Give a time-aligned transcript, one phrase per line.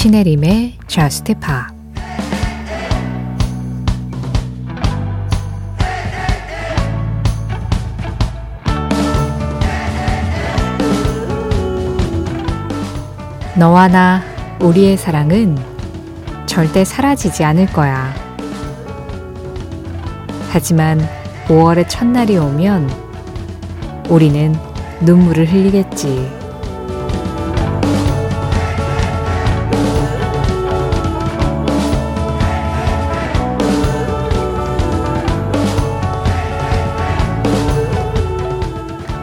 [0.00, 1.76] 신혜림의 Just Pop
[13.58, 14.22] 너와 나,
[14.60, 15.58] 우리의 사랑은
[16.46, 18.14] 절대 사라지지 않을 거야.
[20.50, 21.06] 하지만
[21.48, 22.90] 5월의 첫날이 오면
[24.08, 24.56] 우리는
[25.02, 26.39] 눈물을 흘리겠지.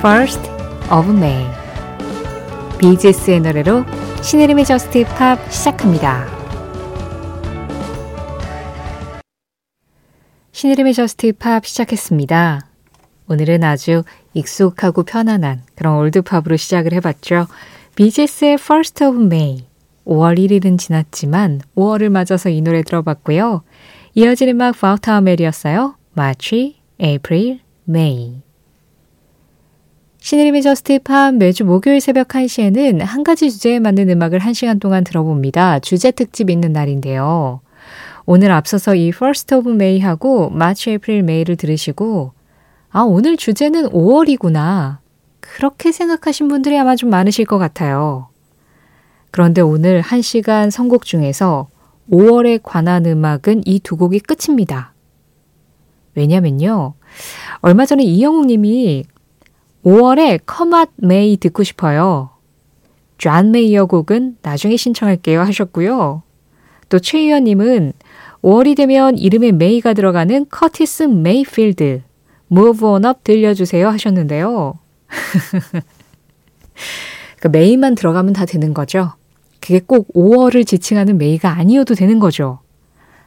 [0.08, 0.50] First
[0.90, 1.46] of May
[2.80, 3.84] 비지스의 노래로
[4.22, 6.26] 신혜림의 Just Pop 시작합니다.
[10.54, 12.68] 신혜림의 Just Pop 시작했습니다.
[13.28, 14.04] 오늘은 아주
[14.34, 17.48] 익숙하고 편안한 그런 올드팝으로 시작을 해봤죠.
[17.98, 19.68] 비지스의 First of May
[20.06, 23.62] 5월 1일은 지났지만 5월을 맞아서 이 노래 들어봤고요.
[24.16, 25.96] 이어진 음악 파우타멜이었어요.
[26.14, 28.47] March, April, May.
[30.28, 35.80] 신혜림의 Just Pop 매주 목요일 새벽 1시에는 한 가지 주제에 맞는 음악을 1시간 동안 들어봅니다.
[35.80, 37.62] 주제 특집 있는 날인데요.
[38.26, 42.34] 오늘 앞서서 이 First of May하고 March, April, May를 들으시고
[42.90, 44.98] 아, 오늘 주제는 5월이구나.
[45.40, 48.28] 그렇게 생각하신 분들이 아마 좀 많으실 것 같아요.
[49.32, 51.70] 그런데 오늘 1시간 선곡 중에서
[52.12, 54.92] 5월에 관한 음악은 이 두 곡이 끝입니다.
[56.16, 56.96] 왜냐면요.
[57.62, 59.06] 얼마 전에 이영웅 님이
[59.88, 62.32] 5월에 Come What May 듣고 싶어요.
[63.18, 66.24] 존 메이어 곡은 나중에 신청할게요 하셨고요.
[66.90, 67.94] 또 최희연님은
[68.42, 72.02] 5월이 되면 이름에 May가 들어가는 커티스 메이필드
[72.52, 74.78] Move On Up 들려주세요 하셨는데요.
[77.40, 79.14] 그 May만 들어가면 다 되는 거죠.
[79.62, 82.60] 그게 꼭 5월을 지칭하는 May가 아니어도 되는 거죠.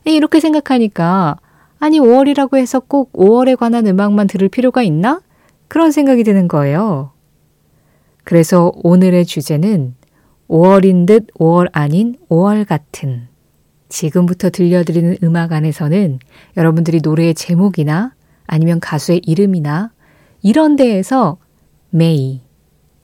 [0.05, 1.39] 이렇게 생각하니까
[1.79, 5.23] 아니 5월이라고 해서 꼭 5월에 관한 음악만 들을 필요가 있나?
[5.71, 7.13] 그런 생각이 드는 거예요.
[8.25, 9.95] 그래서 오늘의 주제는
[10.49, 13.29] 5월인 듯 5월 아닌 5월 같은
[13.89, 16.19] 지금부터 들려드리는 음악 안에서는
[16.57, 18.17] 여러분들이 노래의 제목이나
[18.49, 19.93] 아니면 가수의 이름이나
[20.43, 21.39] 이런 데에서
[21.91, 22.41] 메이,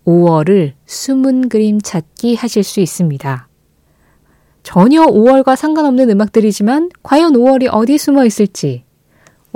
[0.05, 3.49] 5월을 숨은 그림 찾기 하실 수 있습니다.
[4.65, 8.86] 전혀 5월과 상관없는 음악들이지만 과연 5월이 어디 숨어 있을지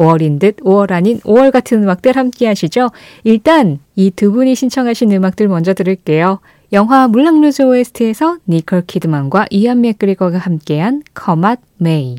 [0.01, 2.91] 5월인 듯 5월 아닌 5월 같은 음악들 함께 하시죠.
[3.25, 6.41] 일단 이 두 분이 신청하신 음악들 먼저 들을게요.
[6.73, 12.17] 영화 물랑루즈 OST에서 니콜 키드만과 이안 맥그리거가 함께한 Come What May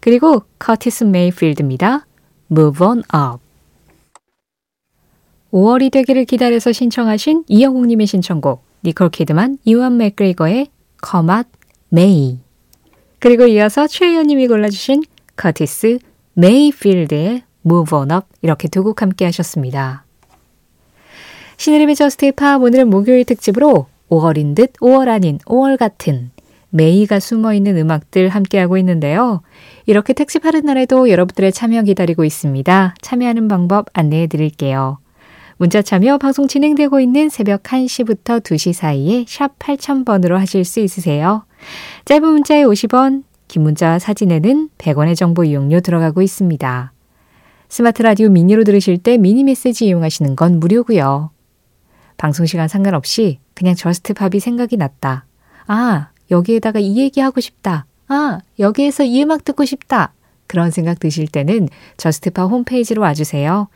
[0.00, 2.06] 그리고 커티스 메이필드입니다.
[2.50, 3.38] Move on up
[5.52, 10.66] 5월이 되기를 기다려서 신청하신 이영웅님의 신청곡 니콜 키드만, 이완 맥그리거의
[11.00, 11.46] Come What
[11.90, 12.38] May
[13.20, 15.04] 그리고 이어서 최혜연님이 골라주신
[15.36, 15.98] 커티스
[16.34, 20.04] 메이필드의 Move On Up 이렇게 두 곡 함께 하셨습니다.
[21.56, 26.30] 신혜림의 Just Pop 오늘은 목요일 특집으로 5월인 듯 5월 아닌 5월 같은
[26.70, 29.42] May가 숨어있는 음악들 함께하고 있는데요.
[29.86, 32.96] 이렇게 특집하는 날에도 여러분들의 참여 기다리고 있습니다.
[33.00, 34.98] 참여하는 방법 안내해 드릴게요.
[35.56, 41.44] 문자 참여 방송 진행되고 있는 새벽 1시부터 2시 사이에 샵 8000번으로 하실 수 있으세요.
[42.06, 46.92] 짧은 문자에 50원, 긴 문자와 사진에는 100원의 정보 이용료 들어가고 있습니다.
[47.68, 51.30] 스마트 라디오 미니로 들으실 때 미니 메시지 이용하시는 건 무료고요.
[52.16, 55.26] 방송 시간 상관없이 그냥 Just Pop이 생각이 났다.
[55.66, 57.86] 아, 여기에다가 이 얘기 하고 싶다.
[58.08, 60.12] 아, 여기에서 이 음악 듣고 싶다.
[60.46, 63.68] 그런 생각 드실 때는 Just Pop 홈페이지로 와주세요.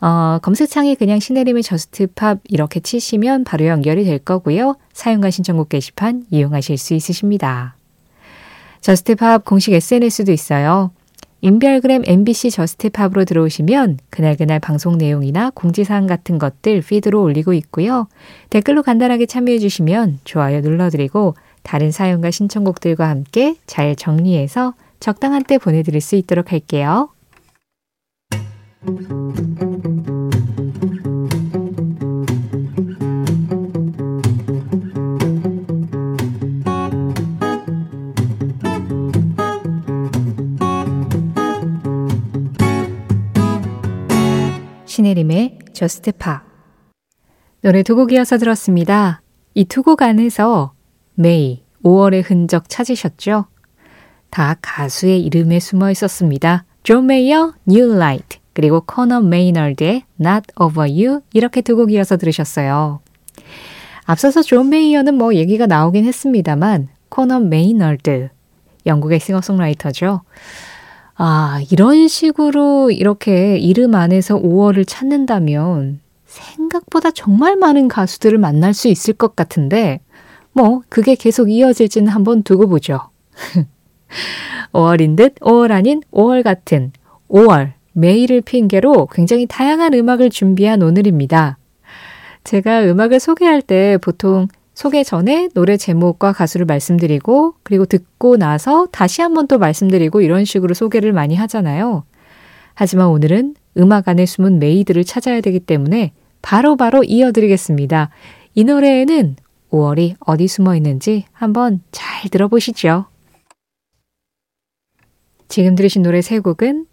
[0.00, 4.76] 어, 검색창에 그냥 신혜림의 Just Pop 이렇게 치시면 바로 연결이 될 거고요.
[4.92, 7.74] 사연과 신청곡 게시판 이용하실 수 있으십니다.
[8.80, 10.90] Just Pop 공식 SNS도 있어요.
[11.42, 18.08] 인별그램 MBC Just Pop으로 들어오시면 그날그날 방송 내용이나 공지사항 같은 것들 피드로 올리고 있고요.
[18.50, 26.00] 댓글로 간단하게 참여해 주시면 좋아요 눌러드리고 다른 사연과 신청곡들과 함께 잘 정리해서 적당한 때 보내드릴
[26.00, 27.10] 수 있도록 할게요.
[45.80, 46.42] Just Pop
[47.62, 49.22] 노래 두 곡 이어서 들었습니다.
[49.54, 50.74] 이 두 곡 안에서
[51.14, 53.46] May, 5월의 흔적 찾으셨죠?
[54.28, 56.66] 다 가수의 이름에 숨어 있었습니다.
[56.82, 63.00] 존 메이어, New Light, 그리고 코너 메이너드의 Not Over You 이렇게 두 곡 이어서 들으셨어요.
[64.04, 68.28] 앞서서 존 메이어는 뭐 얘기가 나오긴 했습니다만 코너 메이너드.
[68.84, 70.20] 영국의 싱어송라이터죠.
[71.22, 79.12] 아, 이런 식으로 이렇게 이름 안에서 5월을 찾는다면 생각보다 정말 많은 가수들을 만날 수 있을
[79.12, 80.00] 것 같은데,
[80.52, 83.10] 뭐, 그게 계속 이어질지는 한번 두고 보죠.
[84.72, 86.90] 5월인 듯 5월 아닌 5월 같은
[87.28, 91.58] 5월 매일을 핑계로 굉장히 다양한 음악을 준비한 오늘입니다.
[92.44, 94.48] 제가 음악을 소개할 때 보통
[94.80, 100.72] 소개 전에 노래 제목과 가수를 말씀드리고 그리고 듣고 나서 다시 한번 또 말씀드리고 이런 식으로
[100.72, 102.04] 소개를 많이 하잖아요.
[102.72, 108.08] 하지만 오늘은 음악 안에 숨은 May들을 찾아야 되기 때문에 바로바로 바로 이어드리겠습니다.
[108.54, 109.36] 이 노래에는
[109.70, 113.04] 5월이 어디 숨어 있는지 한번 잘 들어보시죠.
[115.48, 116.86] 지금 들으신 노래 세 곡은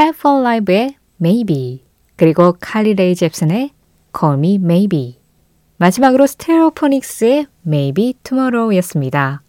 [0.00, 1.84] Half Alive의 Maybe
[2.16, 3.72] 그리고 칼리 레이 젭슨의
[4.18, 5.17] Call Me Maybe
[5.78, 9.42] 마지막으로 스테레오포닉스의 Maybe Tomorrow였습니다.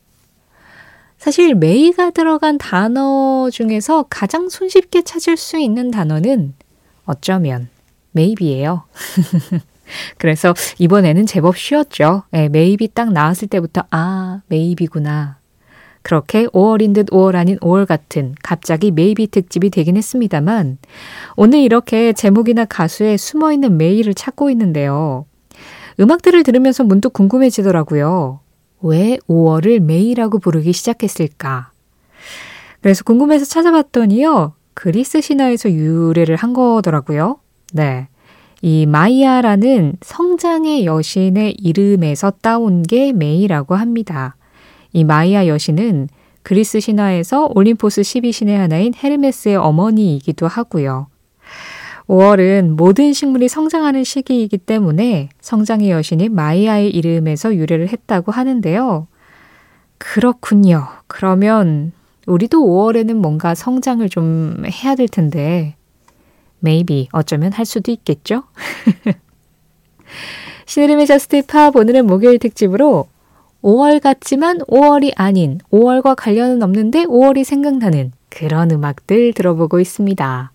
[1.17, 6.53] 사실 메이가 들어간 단어 중에서 가장 손쉽게 찾을 수 있는 단어는
[7.05, 7.67] 어쩌면
[8.15, 8.83] maybe예요.
[10.17, 12.23] 그래서 이번에는 제법 쉬웠죠.
[12.31, 15.39] 네, maybe 딱 나왔을 때부터 아, maybe구나.
[16.03, 20.77] 그렇게 5월인 듯 5월 아닌 5월 같은 갑자기 maybe 특집이 되긴 했습니다만
[21.35, 25.25] 오늘 이렇게 제목이나 가수에 숨어있는 메일을 찾고 있는데요.
[25.99, 28.39] 음악들을 들으면서 문득 궁금해지더라고요.
[28.81, 31.71] 왜 5월을 May라고 부르기 시작했을까?
[32.81, 34.53] 그래서 궁금해서 찾아봤더니요.
[34.73, 37.39] 그리스 신화에서 유래를 한 거더라고요.
[37.73, 38.07] 네.
[38.61, 44.37] 이 마이아라는 성장의 여신의 이름에서 따온 게 May라고 합니다.
[44.93, 46.07] 이 마이아 여신은
[46.43, 51.07] 그리스 신화에서 올림포스 12신의 하나인 헤르메스의 어머니이기도 하고요.
[52.09, 59.07] 5월은 모든 식물이 성장하는 시기이기 때문에 성장의 여신인 마이아의 이름에서 유래를 했다고 하는데요.
[59.99, 60.87] 그렇군요.
[61.05, 61.91] 그러면
[62.25, 65.75] 우리도 5월에는 뭔가 성장을 좀 해야 될 텐데,
[66.63, 68.43] maybe 어쩌면 할 수도 있겠죠?
[70.65, 73.07] 신의림의 저스트 팝 오늘은 목요일 특집으로
[73.61, 80.51] 5월 같지만 5월이 아닌 5월과 관련은 없는데 5월이 생각나는 그런 음악들 들어보고 있습니다.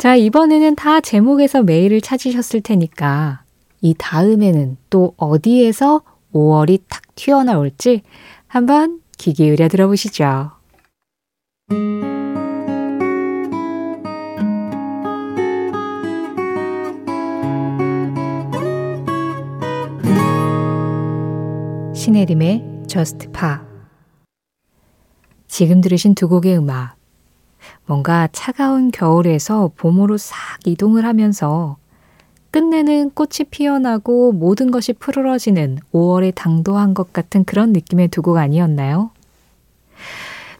[0.00, 3.42] 자, 이번에는 다 제목에서 메일을 찾으셨을 테니까
[3.82, 6.00] 이 다음에는 또 어디에서
[6.32, 8.00] 5월이 탁 튀어나올지
[8.46, 10.52] 한번 귀 기울여 들어보시죠.
[21.94, 23.56] 신혜림의 Just Pa
[25.46, 26.99] 지금 들으신 두 곡의 음악
[27.86, 31.76] 뭔가 차가운 겨울에서 봄으로 싹 이동을 하면서
[32.50, 39.10] 끝내는 꽃이 피어나고 모든 것이 푸르러지는 5월에 당도한 것 같은 그런 느낌의 두 곡 아니었나요?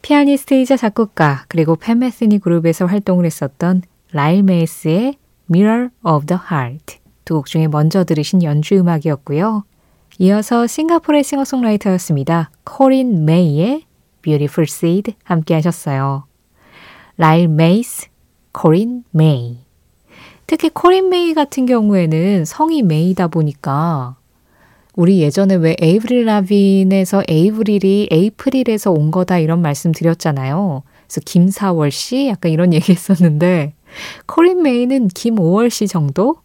[0.02, 5.16] 피아니스트이자 작곡가 그리고 팻 메스니 그룹에서 활동을 했었던 라일 메이스의
[5.50, 9.64] Mirror of the Heart 두 곡 중에 먼저 들으신 연주 음악이었고요.
[10.18, 12.50] 이어서 싱가포르의 싱어송라이터였습니다.
[12.64, 13.84] 코린 메이의
[14.22, 16.24] Beautiful Seed 함께 하셨어요.
[17.20, 18.08] 라일 메이스,
[18.50, 19.58] 코린 메이.
[20.46, 24.16] 특히 코린 메이 같은 경우에는 성이 메이다 보니까
[24.96, 30.82] 우리 예전에 왜 에이브릴 라빈에서 에이브릴이 April에서 온 거다 이런 말씀 드렸잖아요.
[31.06, 33.74] 그래서 김사월 씨 약간 이런 얘기 했었는데
[34.24, 36.38] 코린 메이는 김오월 씨 정도?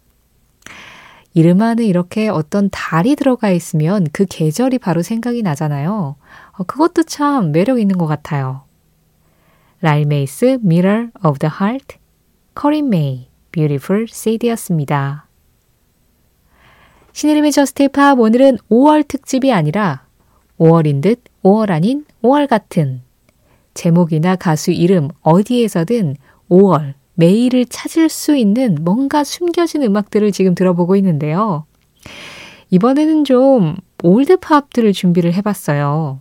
[1.32, 6.16] 이름 안에 이렇게 어떤 달이 들어가 있으면 그 계절이 바로 생각이 나잖아요.
[6.52, 8.65] 어, 그것도 참 매력 있는 것 같아요.
[9.82, 11.98] 라일메이스 Mirror of the Heart,
[12.54, 15.26] 커린 메이 Beautiful Seed였습니다.
[17.12, 20.06] 신혜림의 Just Pop 오늘은 5월 특집이 아니라
[20.58, 23.02] 5월인 듯 5월 아닌 5월 같은
[23.74, 26.16] 제목이나 가수 이름 어디에서든
[26.50, 31.66] 5월 May를 찾을 수 있는 뭔가 숨겨진 음악들을 지금 들어보고 있는데요.
[32.70, 36.20] 이번에는 좀 올드팝들을 준비를 해봤어요.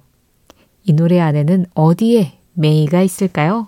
[0.83, 3.67] 이 노래 안에는 어디에 메이가 있을까요?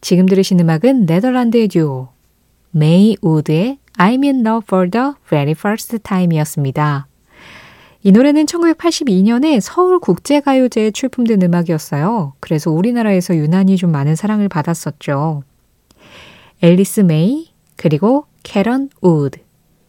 [0.00, 2.08] 지금 들으신 음악은 네덜란드의 듀오
[2.70, 7.06] 메이 우드의 I'm in love for the very first time이었습니다.
[8.02, 12.32] 이 노래는 1982년에 서울국제가요제에 출품된 음악이었어요.
[12.40, 15.42] 그래서 우리나라에서 유난히 좀 많은 사랑을 받았었죠.
[16.62, 19.38] 앨리스 메이 그리고 캐런 우드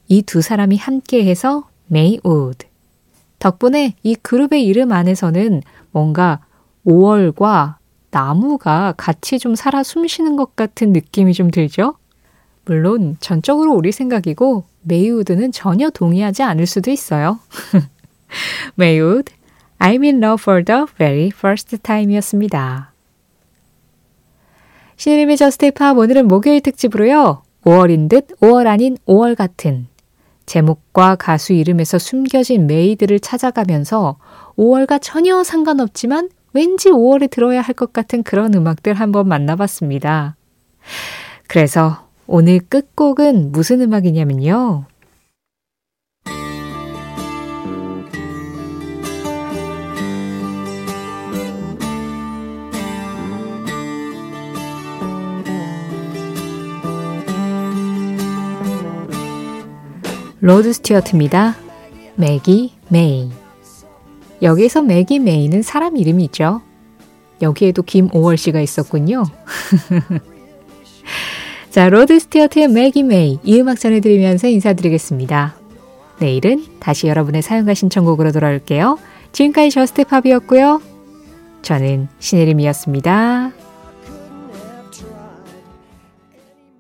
[0.10, 2.66] 이 두 사람이 함께해서 메이 우드
[3.40, 6.40] 덕분에 이 그룹의 이름 안에서는 뭔가
[6.86, 7.76] 5월과
[8.12, 11.96] 나무가 같이 좀 살아 숨쉬는 것 같은 느낌이 좀 들죠?
[12.66, 17.40] 물론 전적으로 우리 생각이고 메이우드는 전혀 동의하지 않을 수도 있어요.
[18.76, 19.32] 메이우드,
[19.80, 22.92] I'm in love for the very first time이었습니다.
[24.98, 27.44] 신혜림의 Just Pop 오늘은 목요일 특집으로요.
[27.64, 29.88] 5월인 듯 5월 아닌 5월 같은
[30.46, 34.18] 제목과 가수 이름에서 숨겨진 May들을 찾아가면서
[34.58, 40.36] 5월과 전혀 상관없지만 왠지 5월에 들어야 할 것 같은 그런 음악들 한번 만나봤습니다.
[41.48, 44.86] 그래서 오늘 끝곡은 무슨 음악이냐면요.
[60.42, 61.56] 로드 스튜어트입니다.
[62.16, 63.41] 매기 메이.
[64.42, 66.62] 여기에서 매기 메이는 사람 이름이죠.
[67.42, 69.24] 여기에도 김오월 씨가 있었군요.
[71.70, 75.56] 자, 로드 스튜어트의 매기 메이 이 음악 전해드리면서 인사드리겠습니다.
[76.20, 79.00] 내일은 다시 여러분의 사연과 신청곡으로 돌아올게요.
[79.32, 80.82] 지금까지 Just Pop이었고요.
[81.62, 83.61] 저는 신혜림이었습니다.